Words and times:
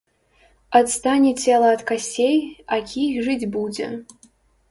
Адстане 0.79 1.33
цела 1.43 1.67
ад 1.75 1.81
касцей, 1.91 2.39
а 2.77 2.79
кій 2.93 3.07
жыць 3.27 3.49
будзе. 3.57 3.93